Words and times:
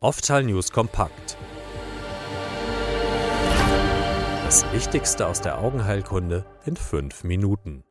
Oftal 0.00 0.44
News 0.44 0.70
kompakt. 0.70 1.36
Das 4.44 4.64
Wichtigste 4.72 5.26
aus 5.26 5.40
der 5.40 5.58
Augenheilkunde 5.58 6.46
in 6.64 6.76
fünf 6.76 7.24
Minuten. 7.24 7.82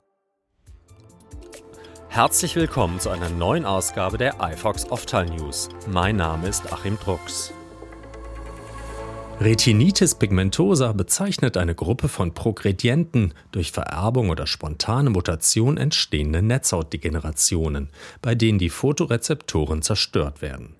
Herzlich 2.08 2.56
willkommen 2.56 3.02
zu 3.02 3.10
einer 3.10 3.28
neuen 3.28 3.66
Ausgabe 3.66 4.18
der 4.18 4.38
iFox 4.40 4.90
Oftal 4.90 5.26
News. 5.26 5.68
Mein 5.86 6.16
Name 6.16 6.48
ist 6.48 6.72
Achim 6.72 6.98
Drucks. 6.98 7.52
Retinitis 9.42 10.16
pigmentosa 10.16 10.94
bezeichnet 10.94 11.58
eine 11.58 11.76
Gruppe 11.76 12.08
von 12.08 12.34
progredienten, 12.34 13.34
durch 13.52 13.74
Vererbung 13.74 14.30
oder 14.30 14.48
spontane 14.48 15.10
Mutation 15.10 15.76
entstehende 15.76 16.42
Netzhautdegenerationen, 16.42 17.90
bei 18.22 18.34
denen 18.34 18.60
die 18.60 18.70
Photorezeptoren 18.70 19.82
zerstört 19.82 20.42
werden. 20.42 20.78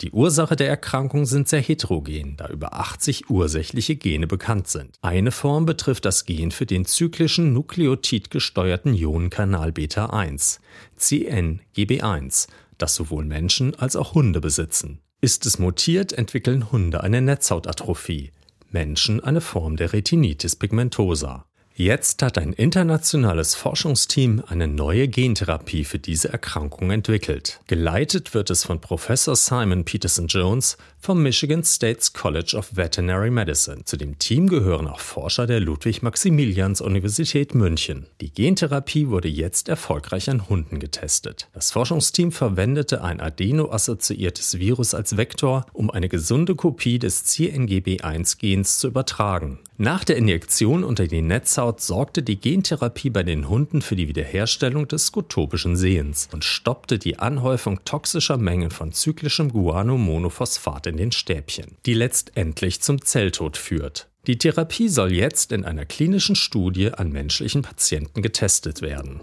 Die 0.00 0.10
Ursache 0.10 0.56
der 0.56 0.68
Erkrankung 0.68 1.26
sind 1.26 1.48
sehr 1.48 1.60
heterogen, 1.60 2.36
da 2.36 2.48
über 2.48 2.74
80 2.74 3.30
ursächliche 3.30 3.96
Gene 3.96 4.26
bekannt 4.26 4.68
sind. 4.68 4.96
Eine 5.02 5.32
Form 5.32 5.66
betrifft 5.66 6.04
das 6.04 6.24
Gen 6.24 6.50
für 6.50 6.66
den 6.66 6.84
zyklischen 6.84 7.52
nukleotidgesteuerten 7.52 8.94
Ionenkanal 8.94 9.72
Beta 9.72 10.06
1, 10.06 10.60
CNGB1, 10.98 12.48
das 12.78 12.94
sowohl 12.94 13.24
Menschen 13.24 13.74
als 13.74 13.96
auch 13.96 14.14
Hunde 14.14 14.40
besitzen. 14.40 15.00
Ist 15.20 15.46
es 15.46 15.58
mutiert, 15.58 16.12
entwickeln 16.12 16.70
Hunde 16.70 17.02
eine 17.02 17.22
Netzhautatrophie, 17.22 18.32
Menschen 18.70 19.22
eine 19.24 19.40
Form 19.40 19.76
der 19.76 19.92
Retinitis 19.92 20.56
pigmentosa. 20.56 21.46
Jetzt 21.78 22.22
hat 22.22 22.38
ein 22.38 22.54
internationales 22.54 23.54
Forschungsteam 23.54 24.42
eine 24.46 24.66
neue 24.66 25.08
Gentherapie 25.08 25.84
für 25.84 25.98
diese 25.98 26.32
Erkrankung 26.32 26.90
entwickelt. 26.90 27.60
Geleitet 27.66 28.32
wird 28.32 28.48
es 28.48 28.64
von 28.64 28.80
Professor 28.80 29.36
Simon 29.36 29.84
Peterson 29.84 30.26
Jones 30.26 30.78
vom 31.00 31.22
Michigan 31.22 31.62
States 31.64 32.14
College 32.14 32.56
of 32.56 32.74
Veterinary 32.74 33.30
Medicine. 33.30 33.84
Zu 33.84 33.98
dem 33.98 34.18
Team 34.18 34.48
gehören 34.48 34.88
auch 34.88 35.00
Forscher 35.00 35.46
der 35.46 35.60
Ludwig-Maximilians-Universität 35.60 37.54
München. 37.54 38.06
Die 38.22 38.32
Gentherapie 38.32 39.08
wurde 39.08 39.28
jetzt 39.28 39.68
erfolgreich 39.68 40.30
an 40.30 40.48
Hunden 40.48 40.80
getestet. 40.80 41.46
Das 41.52 41.72
Forschungsteam 41.72 42.32
verwendete 42.32 43.04
ein 43.04 43.20
adeno-assoziiertes 43.20 44.58
Virus 44.58 44.94
als 44.94 45.18
Vektor, 45.18 45.66
um 45.74 45.90
eine 45.90 46.08
gesunde 46.08 46.54
Kopie 46.54 46.98
des 46.98 47.26
CNGB1-Gens 47.26 48.78
zu 48.78 48.88
übertragen. 48.88 49.58
Nach 49.78 50.04
der 50.04 50.16
Injektion 50.16 50.84
unter 50.84 51.06
die 51.06 51.20
Netzhaut 51.20 51.65
sorgte 51.78 52.22
die 52.22 52.40
Gentherapie 52.40 53.10
bei 53.10 53.22
den 53.22 53.48
Hunden 53.48 53.82
für 53.82 53.96
die 53.96 54.08
Wiederherstellung 54.08 54.88
des 54.88 55.06
skotopischen 55.06 55.76
Sehens 55.76 56.28
und 56.32 56.44
stoppte 56.44 56.98
die 56.98 57.18
Anhäufung 57.18 57.84
toxischer 57.84 58.36
Mengen 58.36 58.70
von 58.70 58.92
zyklischem 58.92 59.52
Guanomonophosphat 59.52 60.86
in 60.86 60.96
den 60.96 61.12
Stäbchen, 61.12 61.76
die 61.86 61.94
letztendlich 61.94 62.80
zum 62.82 63.02
Zelltod 63.02 63.56
führt. 63.56 64.08
Die 64.26 64.38
Therapie 64.38 64.88
soll 64.88 65.12
jetzt 65.12 65.52
in 65.52 65.64
einer 65.64 65.84
klinischen 65.84 66.34
Studie 66.34 66.92
an 66.92 67.12
menschlichen 67.12 67.62
Patienten 67.62 68.22
getestet 68.22 68.82
werden. 68.82 69.20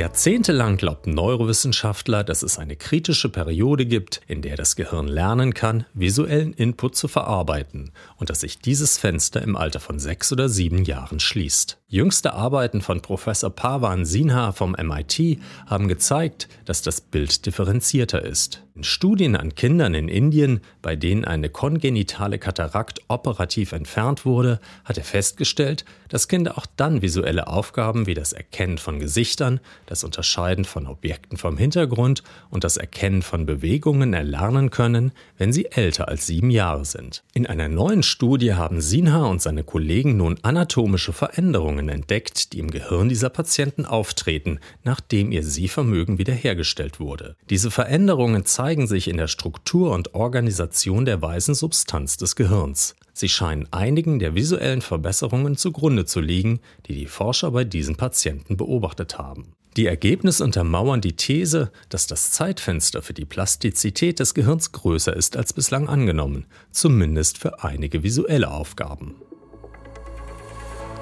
Jahrzehntelang 0.00 0.78
glaubten 0.78 1.12
Neurowissenschaftler, 1.12 2.24
dass 2.24 2.42
es 2.42 2.58
eine 2.58 2.74
kritische 2.74 3.28
Periode 3.28 3.84
gibt, 3.84 4.22
in 4.28 4.40
der 4.40 4.56
das 4.56 4.74
Gehirn 4.74 5.06
lernen 5.06 5.52
kann, 5.52 5.84
visuellen 5.92 6.54
Input 6.54 6.96
zu 6.96 7.06
verarbeiten 7.06 7.92
und 8.16 8.30
dass 8.30 8.40
sich 8.40 8.58
dieses 8.58 8.96
Fenster 8.96 9.42
im 9.42 9.56
Alter 9.56 9.78
von 9.78 9.98
sechs 9.98 10.32
oder 10.32 10.48
sieben 10.48 10.86
Jahren 10.86 11.20
schließt. 11.20 11.79
Jüngste 11.92 12.34
Arbeiten 12.34 12.82
von 12.82 13.02
Professor 13.02 13.50
Pavan 13.50 14.04
Sinha 14.04 14.52
vom 14.52 14.76
MIT 14.80 15.40
haben 15.66 15.88
gezeigt, 15.88 16.48
dass 16.64 16.82
das 16.82 17.00
Bild 17.00 17.46
differenzierter 17.46 18.22
ist. 18.24 18.62
In 18.76 18.84
Studien 18.84 19.34
an 19.34 19.56
Kindern 19.56 19.94
in 19.94 20.08
Indien, 20.08 20.60
bei 20.80 20.94
denen 20.94 21.24
eine 21.24 21.50
kongenitale 21.50 22.38
Katarakt 22.38 23.00
operativ 23.08 23.72
entfernt 23.72 24.24
wurde, 24.24 24.60
hat 24.84 24.96
er 24.96 25.04
festgestellt, 25.04 25.84
dass 26.08 26.28
Kinder 26.28 26.56
auch 26.56 26.66
dann 26.76 27.02
visuelle 27.02 27.48
Aufgaben 27.48 28.06
wie 28.06 28.14
das 28.14 28.32
Erkennen 28.32 28.78
von 28.78 29.00
Gesichtern, 29.00 29.60
das 29.86 30.04
Unterscheiden 30.04 30.64
von 30.64 30.86
Objekten 30.86 31.36
vom 31.36 31.58
Hintergrund 31.58 32.22
und 32.48 32.62
das 32.62 32.76
Erkennen 32.76 33.22
von 33.22 33.44
Bewegungen 33.44 34.14
erlernen 34.14 34.70
können, 34.70 35.12
wenn 35.36 35.52
sie 35.52 35.66
älter 35.66 36.08
als 36.08 36.26
sieben 36.26 36.50
Jahre 36.50 36.84
sind. 36.84 37.24
In 37.34 37.46
einer 37.46 37.68
neuen 37.68 38.04
Studie 38.04 38.54
haben 38.54 38.80
Sinha 38.80 39.26
und 39.26 39.42
seine 39.42 39.64
Kollegen 39.64 40.16
nun 40.16 40.38
anatomische 40.42 41.12
Veränderungen 41.12 41.79
Veränderungen 41.80 41.88
entdeckt, 41.88 42.52
die 42.52 42.58
im 42.58 42.70
Gehirn 42.70 43.08
dieser 43.08 43.30
Patienten 43.30 43.84
auftreten, 43.84 44.58
nachdem 44.84 45.32
ihr 45.32 45.42
Sehvermögen 45.42 46.18
wiederhergestellt 46.18 47.00
wurde. 47.00 47.36
Diese 47.48 47.70
Veränderungen 47.70 48.44
zeigen 48.44 48.86
sich 48.86 49.08
in 49.08 49.16
der 49.16 49.28
Struktur 49.28 49.92
und 49.92 50.14
Organisation 50.14 51.04
der 51.04 51.22
weißen 51.22 51.54
Substanz 51.54 52.16
des 52.16 52.36
Gehirns. 52.36 52.96
Sie 53.12 53.28
scheinen 53.28 53.66
einigen 53.70 54.18
der 54.18 54.34
visuellen 54.34 54.82
Verbesserungen 54.82 55.56
zugrunde 55.56 56.04
zu 56.04 56.20
liegen, 56.20 56.60
die 56.86 56.94
die 56.94 57.06
Forscher 57.06 57.50
bei 57.50 57.64
diesen 57.64 57.96
Patienten 57.96 58.56
beobachtet 58.56 59.18
haben. 59.18 59.54
Die 59.76 59.86
Ergebnisse 59.86 60.44
untermauern 60.44 61.00
die 61.00 61.14
These, 61.14 61.70
dass 61.88 62.06
das 62.06 62.32
Zeitfenster 62.32 63.02
für 63.02 63.14
die 63.14 63.24
Plastizität 63.24 64.18
des 64.18 64.34
Gehirns 64.34 64.72
größer 64.72 65.14
ist 65.14 65.36
als 65.36 65.52
bislang 65.52 65.88
angenommen, 65.88 66.46
zumindest 66.72 67.38
für 67.38 67.62
einige 67.62 68.02
visuelle 68.02 68.50
Aufgaben. 68.50 69.14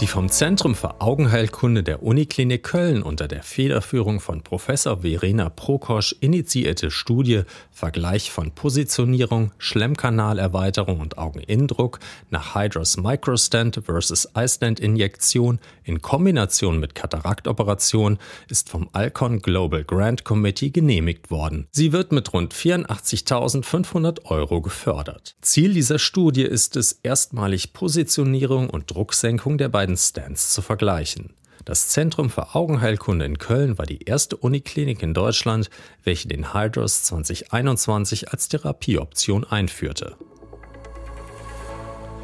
Die 0.01 0.07
vom 0.07 0.29
Zentrum 0.29 0.77
für 0.77 1.01
Augenheilkunde 1.01 1.83
der 1.83 2.05
Uniklinik 2.05 2.63
Köln 2.63 3.03
unter 3.03 3.27
der 3.27 3.43
Federführung 3.43 4.21
von 4.21 4.43
Professor 4.43 5.03
Verena 5.03 5.49
Prokosch 5.49 6.15
initiierte 6.21 6.93
Studie 6.93 7.43
Vergleich 7.73 8.31
von 8.31 8.53
Positionierung, 8.53 9.51
Schlemmkanalerweiterung 9.59 11.01
und 11.01 11.19
Augeninnendruck 11.19 11.99
nach 12.31 12.55
Hydros 12.55 12.97
Microstent 12.97 13.81
versus 13.87 14.29
iStent 14.37 14.79
Injektion 14.79 15.59
in 15.83 16.01
Kombination 16.01 16.79
mit 16.79 16.95
Kataraktoperation 16.95 18.19
ist 18.49 18.69
vom 18.69 18.89
Alcon 18.93 19.41
Global 19.41 19.83
Grant 19.83 20.23
Committee 20.23 20.71
genehmigt 20.71 21.33
worden. 21.33 21.67
Sie 21.73 21.93
wird 21.93 22.13
mit 22.13 22.33
rund 22.33 22.55
84.500 22.55 24.27
Euro 24.27 24.61
gefördert. 24.61 25.35
Ziel 25.41 25.75
dieser 25.75 25.99
Studie 25.99 26.43
ist 26.43 26.77
es, 26.77 26.93
erstmalig 27.03 27.73
Positionierung 27.73 28.71
und 28.71 28.93
Drucksenkung 28.93 29.59
der 29.59 29.69
beiden 29.69 29.88
beiden 29.89 29.97
Stands 29.97 30.53
zu 30.53 30.61
vergleichen. 30.61 31.31
Das 31.65 31.89
Zentrum 31.89 32.31
für 32.31 32.55
Augenheilkunde 32.55 33.25
in 33.25 33.39
Köln 33.39 33.79
war 33.79 33.87
die 33.87 34.03
erste 34.05 34.37
Uniklinik 34.37 35.03
in 35.03 35.15
Deutschland, 35.15 35.71
welche 36.05 36.29
den 36.29 36.53
Hydros 36.53 37.05
2021 37.05 38.31
als 38.31 38.49
Therapieoption 38.49 39.45
einführte. 39.45 40.17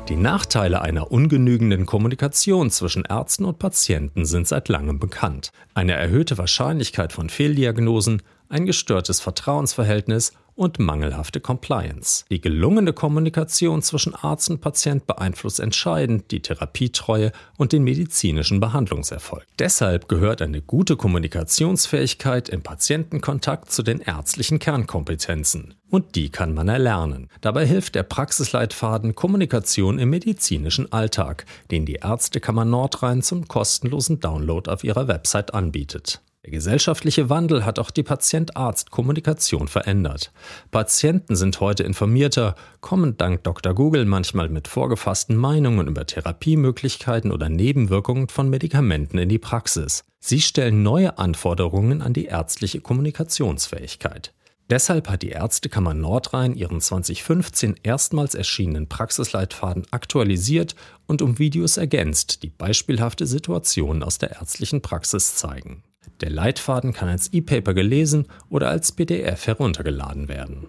Die 0.09 0.17
Nachteile 0.17 0.83
einer 0.83 1.11
ungenügenden 1.11 1.87
Kommunikation 1.87 2.71
zwischen 2.71 3.07
Ärzten 3.07 3.47
und 3.47 3.59
Patienten 3.59 4.27
sind 4.27 4.47
seit 4.47 4.69
langem 4.69 4.99
bekannt. 4.99 5.51
Eine 5.73 5.95
erhöhte 5.95 6.37
Wahrscheinlichkeit 6.37 7.15
von 7.15 7.31
Fehldiagnosen, 7.31 8.21
ein 8.55 8.67
gestörtes 8.67 9.21
Vertrauensverhältnis 9.21 10.33
und 10.55 10.79
mangelhafte 10.79 11.41
Compliance. 11.41 12.25
Die 12.31 12.41
gelungene 12.41 12.93
Kommunikation 12.93 13.83
zwischen 13.83 14.15
Arzt 14.15 14.49
und 14.49 14.61
Patient 14.61 15.09
beeinflusst 15.09 15.59
entscheidend 15.59 16.31
die 16.31 16.41
Therapietreue 16.41 17.33
und 17.59 17.73
den 17.73 17.83
medizinischen 17.83 18.61
Behandlungserfolg. 18.61 19.45
Deshalb 19.59 20.09
gehört 20.09 20.41
eine 20.41 20.63
gute 20.63 20.97
Kommunikationsfähigkeit 20.97 22.49
im 22.49 22.63
Patientenkontakt 22.63 23.73
zu 23.73 23.83
den 23.83 23.99
ärztlichen 23.99 24.61
Kernkompetenzen. 24.61 25.75
Und 25.91 26.15
die 26.15 26.31
kann 26.31 26.55
man 26.55 26.69
erlernen. 26.69 27.31
Dabei 27.41 27.67
hilft 27.67 27.97
der 27.97 28.05
Praxisleitfaden 28.05 29.17
Kommunikation 29.17 29.99
im 29.99 30.11
medizinischen 30.11 30.93
Alltag, 30.93 31.45
den 31.73 31.87
die 31.87 31.95
Ärztekammer 31.95 32.65
Nordrhein 32.65 33.23
zum 33.23 33.49
kostenlosen 33.49 34.21
Download 34.21 34.71
auf 34.71 34.85
ihrer 34.85 35.09
Website 35.09 35.55
anbietet. 35.55 36.21
Der 36.45 36.51
gesellschaftliche 36.51 37.31
Wandel 37.31 37.65
hat 37.65 37.79
auch 37.79 37.91
die 37.91 38.03
Patient-Arzt-Kommunikation 38.03 39.67
verändert. 39.67 40.31
Patienten 40.71 41.37
sind 41.37 41.59
heute 41.61 41.85
informierter, 41.85 42.55
kommen 42.83 43.17
dank 43.17 43.45
Dr. 43.45 43.73
Google 43.73 44.05
manchmal 44.05 44.51
mit 44.51 44.69
vorgefassten 44.69 45.37
Meinungen 45.37 45.89
über 45.89 46.07
Therapiemöglichkeiten 46.07 47.33
oder 47.33 47.49
Nebenwirkungen 47.49 48.29
von 48.29 48.51
Medikamenten 48.51 49.17
in 49.17 49.31
die 49.31 49.39
Praxis. 49.39 50.05
Sie 50.21 50.43
stellen 50.43 50.83
neue 50.83 51.17
Anforderungen 51.17 52.03
an 52.03 52.13
die 52.13 52.27
ärztliche 52.27 52.83
Kommunikationsfähigkeit. 52.83 54.35
Deshalb 54.69 55.09
hat 55.09 55.23
die 55.23 55.31
Ärztekammer 55.31 55.95
Nordrhein 55.95 56.55
ihren 56.55 56.83
2015 56.83 57.77
erstmals 57.83 58.35
erschienenen 58.35 58.89
Praxisleitfaden 58.91 59.87
aktualisiert 59.93 60.75
und 61.07 61.23
um 61.23 61.39
Videos 61.39 61.79
ergänzt, 61.79 62.43
die 62.43 62.51
beispielhafte 62.51 63.27
Situationen 63.27 64.03
aus 64.03 64.19
der 64.19 64.33
ärztlichen 64.33 64.83
Praxis 64.83 65.37
zeigen. 65.37 65.83
Der 66.21 66.31
Leitfaden 66.31 66.93
kann 66.93 67.09
als 67.09 67.33
E-Paper 67.33 67.75
gelesen 67.75 68.27
oder 68.51 68.69
als 68.69 68.93
PDF 68.93 69.47
heruntergeladen 69.47 70.29
werden. 70.29 70.67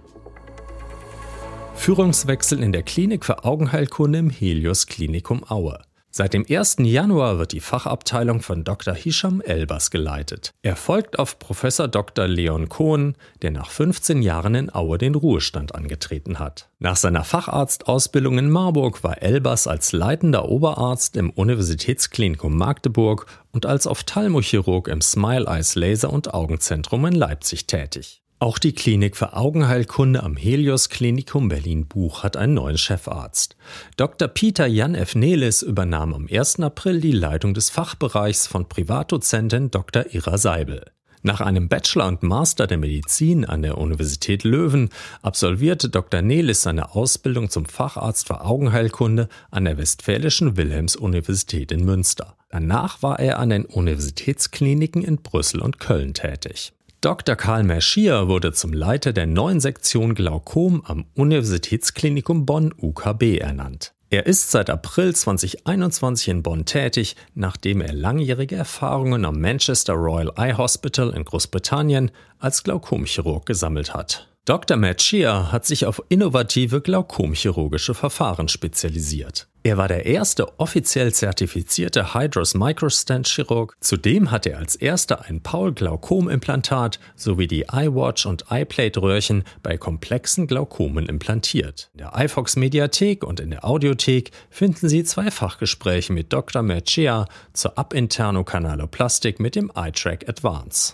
Führungswechsel 1.76 2.64
in 2.64 2.72
der 2.72 2.84
Klinik 2.84 3.26
für 3.26 3.44
Augenheilkunde 3.44 4.20
im 4.20 4.30
Helios 4.30 4.88
Klinikum 4.88 5.44
Aue. 5.50 5.80
Seit 6.18 6.34
dem 6.34 6.46
1. 6.50 6.78
Januar 6.80 7.40
wird 7.40 7.52
die 7.52 7.60
Fachabteilung 7.60 8.42
von 8.42 8.64
Dr. 8.64 8.94
Hisham 8.94 9.42
Elbers 9.42 9.92
geleitet. 9.92 10.54
Er 10.62 10.78
folgt 10.78 11.20
auf 11.20 11.40
Professor 11.40 11.90
Dr. 11.90 12.26
Leon 12.26 12.70
Kohn, 12.70 13.16
der 13.42 13.52
nach 13.52 13.70
15 13.70 14.22
Jahren 14.22 14.56
in 14.56 14.74
Aue 14.74 14.98
den 14.98 15.14
Ruhestand 15.14 15.76
angetreten 15.76 16.40
hat. 16.40 16.70
Nach 16.80 16.96
seiner 16.96 17.26
Facharztausbildung 17.26 18.38
in 18.38 18.50
Marburg 18.50 19.04
war 19.04 19.22
Elbers 19.22 19.68
als 19.68 19.92
leitender 19.92 20.48
Oberarzt 20.48 21.18
im 21.18 21.32
Universitätsklinikum 21.32 22.56
Magdeburg 22.56 23.26
und 23.52 23.66
als 23.66 23.86
Ophthalmochirurg 23.86 24.88
im 24.88 25.02
Smile 25.02 25.48
Eyes 25.48 25.76
Laser- 25.76 26.14
und 26.14 26.34
Augenzentrum 26.34 27.08
in 27.08 27.14
Leipzig 27.16 27.68
tätig. 27.68 28.22
Auch 28.38 28.60
die 28.60 28.74
Klinik 28.74 29.16
für 29.16 29.34
Augenheilkunde 29.34 30.22
am 30.22 30.36
Helios 30.36 30.90
Klinikum 30.90 31.48
Berlin-Buch 31.48 32.24
hat 32.24 32.36
einen 32.36 32.56
neuen 32.56 32.78
Chefarzt. 32.78 33.56
Dr. 33.96 34.28
Peter 34.28 34.68
Jan 34.68 34.94
F. 34.94 35.16
Nelis 35.16 35.62
übernahm 35.62 36.14
am 36.14 36.28
1. 36.30 36.60
April 36.60 37.00
die 37.00 37.14
Leitung 37.14 37.54
des 37.54 37.70
Fachbereichs 37.70 38.46
von 38.46 38.68
Privatdozentin 38.68 39.72
Dr. 39.72 40.14
Ira 40.14 40.38
Seibel. 40.38 40.92
Nach 41.24 41.40
einem 41.40 41.70
Bachelor 41.70 42.08
und 42.08 42.24
Master 42.24 42.68
der 42.68 42.78
Medizin 42.78 43.46
an 43.46 43.62
der 43.62 43.78
Universität 43.78 44.44
Löwen 44.44 44.90
absolvierte 45.22 45.88
Dr. 45.88 46.22
Nelis 46.22 46.62
seine 46.62 46.94
Ausbildung 46.94 47.50
zum 47.50 47.66
Facharzt 47.66 48.28
für 48.28 48.42
Augenheilkunde 48.42 49.30
an 49.50 49.64
der 49.64 49.78
Westfälischen 49.78 50.58
Wilhelms-Universität 50.58 51.72
in 51.72 51.86
Münster. 51.86 52.36
Danach 52.50 53.02
war 53.02 53.18
er 53.18 53.40
an 53.40 53.50
den 53.50 53.64
Universitätskliniken 53.66 55.04
in 55.04 55.22
Brüssel 55.22 55.62
und 55.62 55.80
Köln 55.80 56.14
tätig. 56.14 56.74
Dr. 57.06 57.36
Karl 57.36 57.62
Merschier 57.62 58.30
wurde 58.30 58.52
zum 58.52 58.74
Leiter 58.74 59.14
der 59.14 59.28
neuen 59.28 59.60
Sektion 59.60 60.16
Glaukom 60.16 60.82
am 60.86 61.06
Universitätsklinikum 61.14 62.48
Bonn 62.48 62.74
UKB 62.82 63.38
ernannt. 63.38 63.94
Er 64.10 64.26
ist 64.26 64.50
seit 64.50 64.72
April 64.72 65.16
2021 65.16 66.30
in 66.30 66.42
Bonn 66.42 66.66
tätig, 66.66 67.16
nachdem 67.36 67.82
er 67.82 67.94
langjährige 67.94 68.56
Erfahrungen 68.56 69.24
am 69.24 69.40
Manchester 69.40 69.94
Royal 69.94 70.32
Eye 70.36 70.58
Hospital 70.58 71.12
in 71.12 71.26
Großbritannien 71.26 72.10
als 72.40 72.64
Glaukomchirurg 72.64 73.46
gesammelt 73.46 73.94
hat. 73.94 74.28
Dr. 74.46 74.76
Matchia 74.76 75.52
hat 75.52 75.68
sich 75.68 75.86
auf 75.86 76.02
innovative 76.10 76.82
glaukomchirurgische 76.82 77.94
Verfahren 77.94 78.48
spezialisiert. 78.48 79.48
Er 79.66 79.78
war 79.78 79.88
der 79.88 80.06
erste 80.06 80.60
offiziell 80.60 81.12
zertifizierte 81.12 82.14
Hydros 82.14 82.54
Microstent 82.54 83.28
Chirurg. 83.28 83.76
Zudem 83.80 84.30
hat 84.30 84.46
er 84.46 84.60
als 84.60 84.76
erster 84.76 85.26
ein 85.26 85.42
Paul-Glaukom-Implantat 85.42 87.00
sowie 87.16 87.48
die 87.48 87.66
iWatch 87.74 88.28
und 88.28 88.46
iPlate-Röhrchen 88.52 89.44
bei 89.64 89.80
komplexen 89.80 90.46
Glaukomen 90.46 91.08
implantiert. 91.08 91.90
In 91.94 91.98
der 91.98 92.14
iFox 92.16 92.58
Mediathek 92.58 93.24
und 93.24 93.40
in 93.40 93.50
der 93.50 93.66
Audiothek 93.66 94.30
finden 94.52 94.88
Sie 94.88 95.04
zwei 95.04 95.32
Fachgespräche 95.32 96.14
mit 96.14 96.32
Dr. 96.32 96.62
Matchia 96.62 97.26
zur 97.54 97.76
Abinterno-Kanaloplastik 97.76 99.40
mit 99.40 99.56
dem 99.56 99.72
iTrack 99.76 100.30
Advance. 100.30 100.94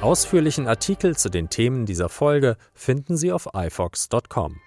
Ausführlichen 0.00 0.68
Artikel 0.68 1.16
zu 1.16 1.28
den 1.28 1.50
Themen 1.50 1.84
dieser 1.84 2.08
Folge 2.08 2.56
finden 2.72 3.16
Sie 3.16 3.32
auf 3.32 3.48
ifox.com. 3.52 4.60